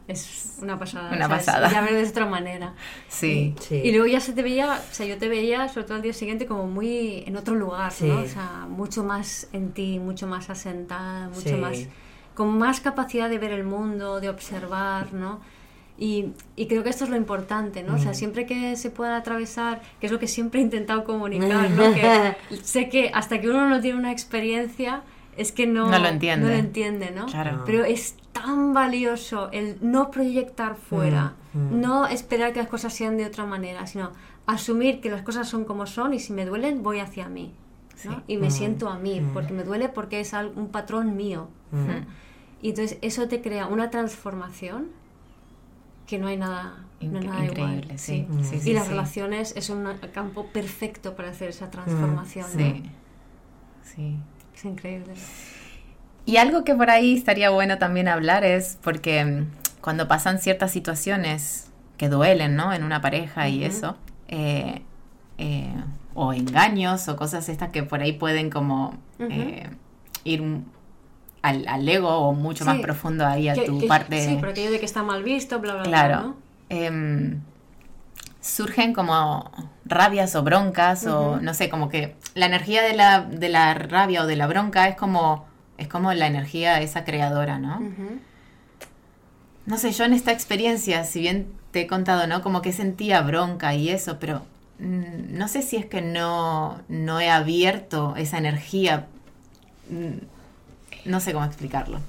[0.08, 1.12] es una pasada.
[1.12, 1.72] Una pasada.
[1.72, 2.74] Ya ver de otra manera.
[3.10, 3.56] Sí.
[3.72, 6.14] Y luego ya se te veía, o sea, yo te veía, sobre todo al día
[6.14, 8.20] siguiente, como muy en otro lugar, ¿no?
[8.20, 11.88] O sea, mucho más en ti, mucho más asentada, mucho más.
[12.36, 15.42] con más capacidad de ver el mundo, de observar, ¿no?
[16.00, 17.96] Y, y, creo que esto es lo importante, ¿no?
[17.96, 18.16] O sea, mm.
[18.16, 21.92] siempre que se pueda atravesar, que es lo que siempre he intentado comunicar, ¿no?
[21.94, 25.02] Que sé que hasta que uno no tiene una experiencia,
[25.38, 27.26] es que no, no lo entiende, no, lo entiende, ¿no?
[27.66, 31.82] Pero es tan valioso el no proyectar fuera, mm, mm.
[31.82, 34.12] no esperar que las cosas sean de otra manera, sino
[34.46, 37.54] asumir que las cosas son como son y si me duelen, voy hacia mí.
[38.06, 38.22] ¿no?
[38.28, 41.50] y me siento a mí, porque me duele porque es un patrón mío.
[42.62, 44.90] Y entonces eso te crea una transformación
[46.08, 47.98] que no hay nada, increíble.
[47.98, 48.26] Sí.
[48.66, 52.48] y las relaciones es un campo perfecto para hacer esa transformación.
[52.50, 52.84] Sí.
[53.84, 54.18] sí.
[54.56, 55.14] Es increíble.
[56.26, 59.48] Y algo que por ahí estaría bueno también hablar es porque mm,
[59.82, 62.74] cuando pasan ciertas situaciones que duelen, ¿no?
[62.74, 63.96] En una pareja y eso,
[64.28, 64.82] eh,
[65.38, 65.74] eh,
[66.14, 69.70] o engaños o cosas estas que por ahí pueden como eh,
[70.24, 70.44] ir
[71.42, 74.26] al, ego o mucho más profundo ahí a tu parte.
[74.26, 76.34] Sí, por aquello de que está mal visto, bla, bla, claro, bla.
[76.70, 77.42] Em,
[78.42, 79.52] surgen como
[79.86, 84.24] rabias o broncas o no sé, como que la energía de la, de la rabia
[84.24, 85.46] o de la bronca es como,
[85.78, 87.82] es como la energía esa creadora, ¿no?
[89.66, 92.42] No sé, yo en esta experiencia, si bien te he contado, ¿no?
[92.42, 94.44] Como que sentía bronca y eso, pero
[94.80, 99.08] mm, no sé si es que no, no he abierto esa energía.
[99.90, 100.26] Mm,
[101.06, 102.00] no sé cómo explicarlo.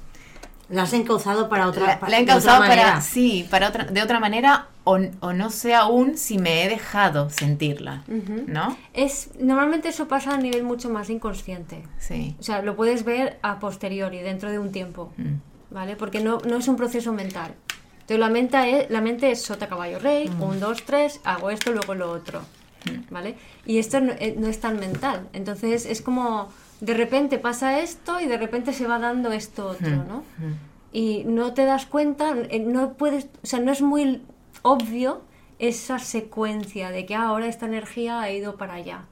[0.71, 4.67] La has encauzado para otra, la, he encauzado para sí para otra de otra manera
[4.85, 8.05] o, no sé aún si me he dejado sentirla
[8.47, 11.83] no es normalmente eso pasa a nivel mucho más inconsciente.
[11.99, 12.37] Sí.
[12.39, 15.75] O sea lo puedes ver a posteriori dentro de un tiempo mm.
[15.75, 17.55] vale porque no, no es un proceso mental.
[18.01, 20.43] Entonces la mente es la mente es sota caballo rey mm.
[20.43, 22.43] un dos tres hago esto luego lo otro
[22.85, 23.13] mm.
[23.13, 25.29] vale y esto no, eh, no es tan mental.
[25.33, 29.89] Entonces es como de repente pasa esto y de repente se va dando esto otro,
[29.89, 30.19] hmm, ¿no?
[30.39, 30.55] Hmm.
[30.93, 34.23] Y no te das cuenta, eh, no puedes, o sea, no es muy
[34.63, 35.23] obvio
[35.59, 39.05] esa secuencia de que ah, ahora esta energía ha ido para allá,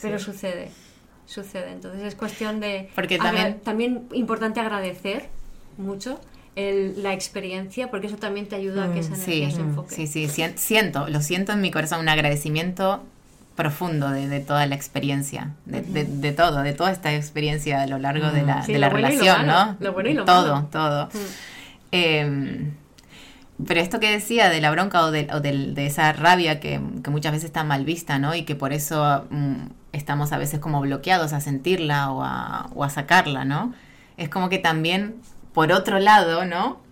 [0.00, 0.70] pero sucede,
[1.26, 1.72] sucede.
[1.72, 2.90] Entonces es cuestión de...
[2.94, 3.60] Porque también...
[3.60, 5.28] También importante agradecer
[5.78, 6.20] mucho
[6.56, 9.94] el, la experiencia, porque eso también te ayuda a que esa hmm, energía se enfoque.
[9.94, 13.02] Sí, sí, siento, lo siento en mi corazón, un agradecimiento
[13.54, 18.42] profundo de, toda la experiencia, de, todo, de toda esta experiencia a lo largo de
[18.42, 19.76] la, de la relación, ¿no?
[19.80, 21.08] Lo bueno y lo todo, todo.
[21.92, 22.72] Em,
[23.64, 27.32] pero esto que decía de la bronca o de, o de esa rabia que, muchas
[27.32, 28.34] veces está mal vista, ¿no?
[28.34, 32.82] Y que por eso mm, estamos a veces como bloqueados a sentirla o a, o
[32.82, 33.72] a sacarla, ¿no?
[34.16, 35.14] Es como que también,
[35.52, 36.83] por otro lado, ¿no?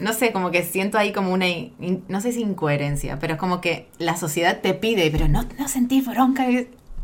[0.00, 1.46] No sé, como que siento ahí como una,
[2.08, 5.68] no sé si incoherencia, pero es como que la sociedad te pide, pero no, no
[5.68, 6.46] sentí bronca.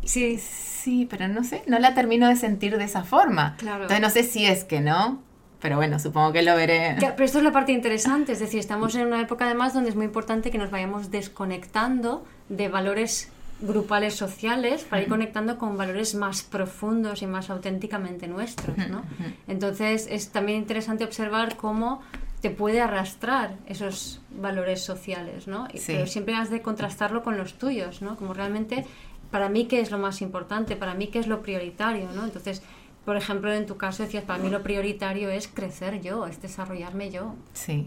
[0.03, 3.55] Sí, sí, pero no sé, no la termino de sentir de esa forma.
[3.57, 3.83] Claro.
[3.83, 5.21] Entonces no sé si es que no,
[5.61, 6.95] pero bueno, supongo que lo veré.
[6.99, 9.95] pero esto es la parte interesante, es decir, estamos en una época además donde es
[9.95, 13.29] muy importante que nos vayamos desconectando de valores
[13.61, 19.03] grupales sociales para ir conectando con valores más profundos y más auténticamente nuestros, ¿no?
[19.47, 22.01] Entonces es también interesante observar cómo
[22.41, 25.67] te puede arrastrar esos valores sociales, ¿no?
[25.85, 28.15] Pero siempre has de contrastarlo con los tuyos, ¿no?
[28.15, 28.85] Como realmente,
[29.31, 30.75] para mí, ¿qué es lo más importante?
[30.75, 32.23] Para mí, ¿qué es lo prioritario, ¿no?
[32.23, 32.61] Entonces,
[33.03, 37.11] por ejemplo, en tu caso decías, para mí lo prioritario es crecer yo, es desarrollarme
[37.11, 37.35] yo,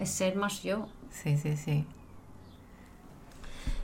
[0.00, 0.88] es ser más yo.
[1.10, 1.86] Sí, sí, sí.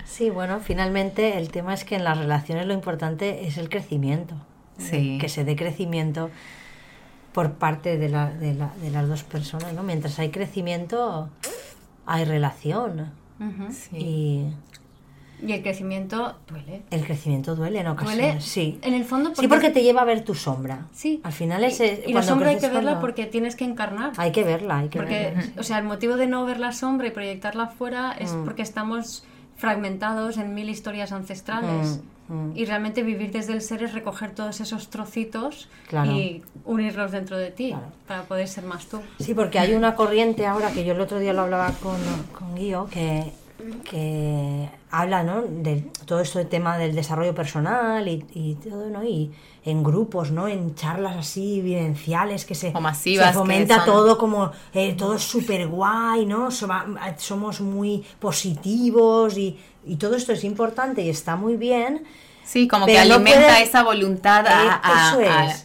[0.05, 4.35] Sí, bueno, finalmente el tema es que en las relaciones lo importante es el crecimiento.
[4.79, 5.19] Sí.
[5.21, 6.31] Que se dé crecimiento
[7.39, 9.85] por parte de, la, de, la, de, las dos personas, ¿no?
[9.85, 11.29] Mientras hay crecimiento,
[12.05, 13.13] hay relación.
[13.93, 14.43] y,
[15.41, 16.83] y, el crecimiento duele.
[16.91, 18.41] El crecimiento duele en ocasiones, ¿Duele?
[18.41, 18.81] sí.
[18.83, 19.43] En el fondo porque...
[19.43, 20.89] Sí, porque te lleva a ver tu sombra.
[20.93, 21.21] Sí.
[21.23, 21.81] Al final es...
[21.81, 24.15] Y, la sombra hay que verla porque tienes que encarnar.
[24.17, 25.53] Hay que verla, hay que porque, verla.
[25.61, 28.47] O sea, el motivo de no ver la sombra y proyectarla afuera es mm.
[28.47, 29.23] porque estamos
[29.55, 31.99] fragmentados en mil historias ancestrales.
[31.99, 32.18] Mm.
[32.55, 35.69] Y realmente vivir desde el ser es recoger todos esos trocitos
[36.07, 37.75] y unirlos dentro de ti
[38.07, 39.01] para poder ser más tú.
[39.19, 41.97] Sí, porque hay una corriente ahora que yo el otro día lo hablaba con,
[42.39, 43.33] con Guío, que,
[43.89, 45.43] que habla ¿no?
[45.43, 49.05] de todo esto del tema del desarrollo personal y, y todo, ¿no?
[49.05, 49.31] Y
[49.65, 50.49] en grupos, ¿no?
[50.49, 52.73] En charlas así vivenciales que se,
[53.27, 56.51] se fomenta todo como eh, todo es súper guay, ¿no?
[56.51, 62.05] Somos muy positivos y y todo esto es importante y está muy bien.
[62.49, 64.81] Sí, como que alimenta esa voluntad a,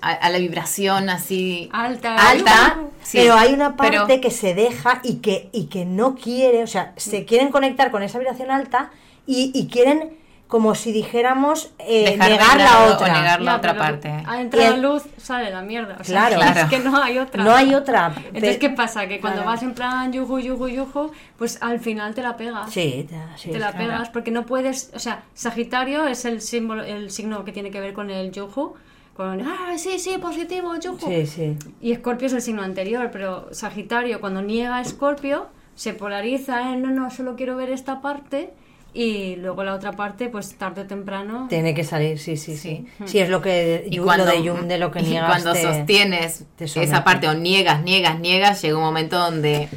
[0.01, 2.15] a, la vibración así alta.
[2.15, 2.77] alta
[3.13, 6.91] pero hay una parte que se deja y que, y que no quiere, o sea,
[6.97, 8.91] se quieren conectar con esa vibración alta
[9.25, 10.17] y, y quieren
[10.53, 13.07] como si dijéramos eh, negar la otra.
[13.07, 14.09] O negar la otra parte.
[14.23, 15.95] A entrar la luz sale la mierda.
[15.95, 17.43] claro, Es que no hay otra.
[17.43, 18.13] No hay otra.
[18.27, 19.07] Entonces, ¿qué pasa?
[19.07, 22.71] Que cuando vas en plan yuju, yuju, yuju, pues al final te la pegas.
[22.71, 24.91] Sí, te, te la pegas porque no puedes.
[24.93, 28.75] O sea, Sagitario es el, símbolo, el signo que tiene que ver con el yuju.
[29.15, 31.07] Con, ah, sí, sí, positivo, yuju.
[31.07, 31.57] Sí, sí.
[31.81, 36.83] Y Escorpio es el signo anterior, pero Sagitario, cuando niega a Escorpio, se polariza en,
[36.83, 38.53] no, no, solo quiero ver esta parte
[38.93, 41.47] y luego la otra parte, pues tarde o temprano.
[41.49, 42.85] Tiene que salir, sí, sí, sí.
[43.05, 45.29] Sí, es lo que y cuando, lo de Jung, de lo que niegas.
[45.29, 49.67] cuando sostienes esa parte o niegas, niegas, niegas, llega un momento donde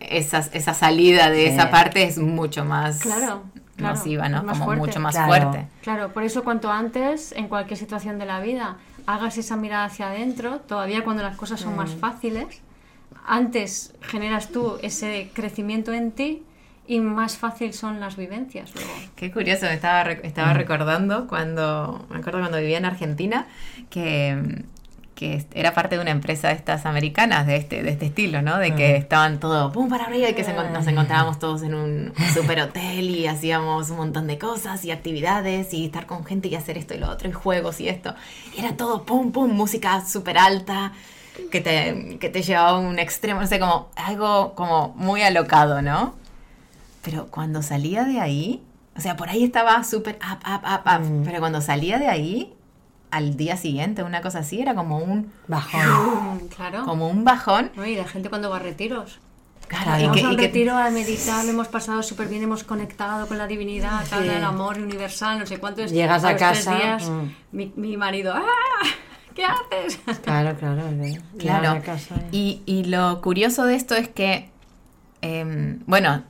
[0.00, 3.42] esa, esa salida de esa parte es mucho más claro,
[3.76, 4.46] claro masiva, ¿no?
[4.46, 5.66] Como mucho más fuerte.
[5.82, 10.08] Claro, por eso cuanto antes, en cualquier situación de la vida, hagas esa mirada hacia
[10.08, 11.98] adentro, todavía cuando las cosas son más mm.
[11.98, 12.62] fáciles,
[13.26, 16.42] antes generas tú ese crecimiento en ti
[16.86, 18.90] y más fácil son las vivencias luego.
[19.14, 20.56] Qué curioso, me estaba, estaba mm.
[20.56, 23.46] recordando cuando, me acuerdo cuando vivía en Argentina,
[23.88, 24.64] que,
[25.14, 28.58] que era parte de una empresa de estas americanas de este, de este estilo, ¿no?
[28.58, 28.96] De que mm.
[28.96, 33.28] estaban todos pum para arriba y que nos encontrábamos todos en un super hotel y
[33.28, 36.98] hacíamos un montón de cosas y actividades y estar con gente y hacer esto y
[36.98, 38.14] lo otro y juegos y esto.
[38.56, 40.92] Y era todo pum pum, música súper alta
[41.52, 45.80] que te, que te llevaba a un extremo, no sé, como algo como muy alocado,
[45.80, 46.20] ¿no?
[47.02, 48.62] Pero cuando salía de ahí,
[48.96, 51.10] o sea, por ahí estaba súper up, up, up, up.
[51.10, 51.24] Mm.
[51.24, 52.54] Pero cuando salía de ahí,
[53.10, 56.48] al día siguiente, una cosa así, era como un bajón.
[56.56, 56.84] claro.
[56.84, 57.70] Como un bajón.
[57.86, 59.20] y la gente cuando va a retiros.
[59.68, 63.26] Claro, y que, a un retiro a meditar, lo hemos pasado súper bien, hemos conectado
[63.26, 65.84] con la divinidad, con el amor universal, no sé cuánto.
[65.86, 66.74] Llegas a, casa.
[66.74, 67.26] Días, mm.
[67.52, 68.42] mi, mi, marido, ¡ah!
[69.34, 69.98] ¿Qué haces?
[70.22, 70.82] Claro, claro.
[71.38, 71.82] Claro.
[72.32, 74.50] y, y, lo curioso de esto es que,
[75.22, 76.22] eh, bueno,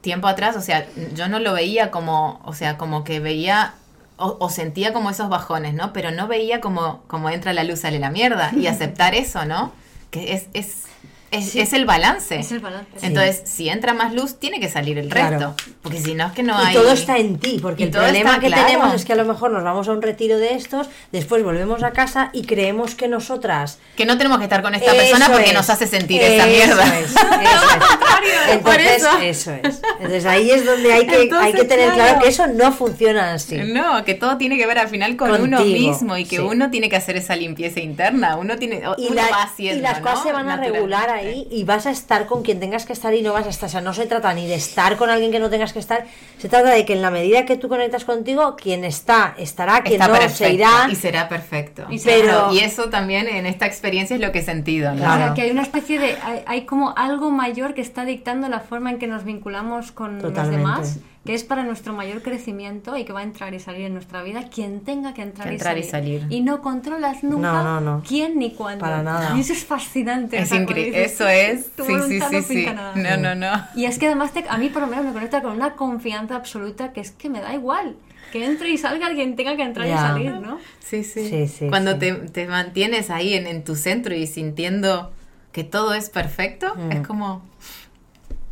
[0.00, 3.74] tiempo atrás, o sea, yo no lo veía como, o sea, como que veía
[4.18, 5.92] o, sentía como esos bajones, ¿no?
[5.92, 9.72] Pero no veía como, como entra la luz, sale la mierda y aceptar eso, ¿no?
[10.10, 10.84] Que es, es
[11.30, 12.38] es, el balance.
[12.38, 12.90] Es el balance.
[13.02, 15.54] Entonces, si entra más luz, tiene que salir el resto.
[15.82, 16.74] Porque si no, es que no hay.
[16.74, 19.50] Y todo está en ti, porque el problema que tenemos es que a lo mejor
[19.50, 23.78] nos vamos a un retiro de estos, después volvemos a casa y creemos que nosotras.
[23.96, 26.98] Que no tenemos que estar con esta persona porque nos hace sentir esa mierda.
[26.98, 27.18] Es, eso
[28.48, 28.52] es.
[28.54, 29.52] Entonces, eso.
[29.52, 29.80] es.
[29.96, 32.20] Entonces ahí es donde hay que, hay que tener claro.
[32.20, 33.56] que eso no funciona así.
[33.56, 36.88] No, que todo tiene que ver al final con uno mismo y que uno tiene
[36.88, 38.36] que hacer esa limpieza interna.
[38.36, 38.82] Uno tiene.
[38.96, 42.26] Y, uno va haciendo, y las cosas se van a regular y vas a estar
[42.26, 43.68] con quien tengas que estar y no vas a estar.
[43.68, 46.06] O sea, no se trata ni de estar con alguien que no tengas que estar,
[46.38, 50.00] se trata de que en la medida que tú conectas contigo, quien está, estará, quien
[50.00, 50.88] no, se irá.
[50.90, 51.86] Y será perfecto.
[51.90, 54.92] Y, Pero, y eso también en esta experiencia es lo que he sentido.
[54.92, 54.98] ¿no?
[54.98, 55.34] Claro.
[55.34, 56.16] que hay una especie de.
[56.46, 60.50] Hay, como algo mayor que está dictando la forma en que nos vinculamos con los
[60.50, 63.92] demás que es para nuestro mayor crecimiento y que va a entrar y salir en
[63.92, 66.26] nuestra vida quien tenga que entrar, y, salir.
[66.30, 68.80] y, no controlas nunca quién ni cuándo.
[68.80, 69.36] Para nada.
[69.36, 70.38] Y eso es fascinante.
[70.38, 71.04] Es increíble.
[71.04, 71.66] Eso es.
[71.76, 72.66] Sí, sí, sí, sí.
[72.94, 73.62] No, no, no.
[73.76, 76.94] Y es que además a mí por lo menos me conecta con una confianza absoluta
[76.94, 77.96] que es que me da igual
[78.32, 80.58] que entre y salga alguien tenga que entrar y salir, ¿no?
[80.80, 81.50] Sí, sí.
[81.68, 85.12] Cuando Te, te, mantienes ahí en, en, tu centro y sintiendo
[85.52, 87.04] que todo es perfecto, es mm.
[87.04, 87.42] como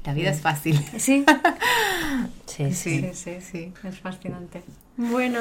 [0.06, 0.78] la vida es fácil.
[0.98, 1.24] Sí.
[2.46, 4.62] sí, sí, sí, sí, es fascinante.
[4.96, 5.40] Bueno,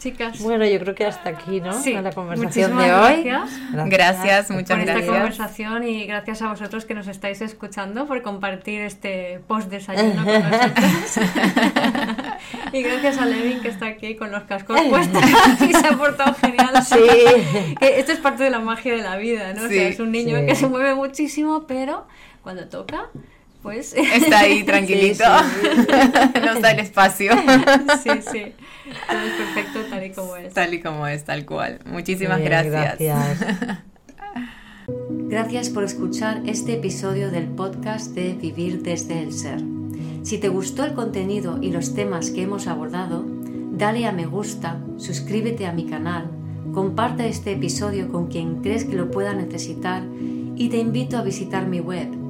[0.00, 0.40] chicas.
[0.40, 1.72] Bueno, yo creo que hasta aquí, ¿no?
[1.80, 1.92] Sí.
[1.94, 3.22] La conversación de hoy.
[3.22, 4.96] Gracias, gracias muchas por gracias.
[4.96, 10.24] esta conversación y gracias a vosotros que nos estáis escuchando por compartir este post desayuno
[10.24, 11.26] con nosotros.
[12.72, 15.22] y gracias a Levin que está aquí con los cascos puestos
[15.68, 16.82] y se ha portado genial.
[16.82, 16.96] Sí.
[17.80, 19.64] esto es parte de la magia de la vida, ¿no?
[19.64, 22.06] o sea, es un niño que se mueve muchísimo, pero
[22.42, 23.10] cuando toca
[23.62, 25.24] pues está ahí tranquilito,
[26.44, 27.32] nos da el espacio.
[28.02, 28.52] Sí, sí,
[29.08, 30.54] todo es perfecto tal y como es.
[30.54, 31.80] Tal y como es, tal cual.
[31.84, 32.98] Muchísimas gracias.
[32.98, 33.82] Gracias.
[35.28, 39.60] gracias por escuchar este episodio del podcast de Vivir desde el Ser.
[40.22, 43.24] Si te gustó el contenido y los temas que hemos abordado,
[43.72, 46.30] dale a me gusta, suscríbete a mi canal,
[46.72, 50.02] comparte este episodio con quien crees que lo pueda necesitar
[50.56, 52.29] y te invito a visitar mi web